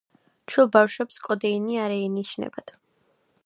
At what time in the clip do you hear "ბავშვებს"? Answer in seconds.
0.75-1.21